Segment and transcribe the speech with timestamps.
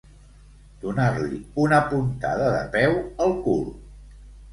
[0.85, 3.61] Donar-li una puntada de peu al cul.